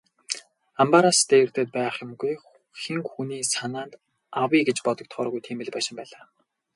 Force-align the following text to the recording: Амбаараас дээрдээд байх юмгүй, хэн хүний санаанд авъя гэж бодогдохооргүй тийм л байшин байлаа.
Амбаараас 0.81 1.19
дээрдээд 1.29 1.69
байх 1.77 1.95
юмгүй, 2.05 2.35
хэн 2.81 2.99
хүний 3.09 3.43
санаанд 3.53 3.93
авъя 4.41 4.61
гэж 4.67 4.77
бодогдохооргүй 4.85 5.41
тийм 5.43 5.59
л 5.65 5.73
байшин 5.75 5.95
байлаа. 5.97 6.23